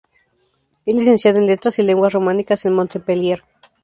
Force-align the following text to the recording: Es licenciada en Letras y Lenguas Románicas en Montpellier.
Es 0.83 0.95
licenciada 0.95 1.37
en 1.37 1.45
Letras 1.45 1.77
y 1.77 1.83
Lenguas 1.83 2.13
Románicas 2.13 2.65
en 2.65 2.73
Montpellier. 2.73 3.43